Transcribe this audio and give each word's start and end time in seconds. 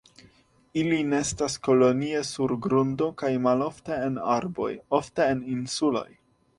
Ili 0.83 0.97
nestas 1.09 1.57
kolonie 1.67 2.23
sur 2.31 2.55
grundo 2.69 3.11
kaj 3.23 3.31
malofte 3.47 4.01
en 4.09 4.21
arboj, 4.41 4.75
ofte 5.03 5.33
en 5.33 5.49
insuloj. 5.59 6.09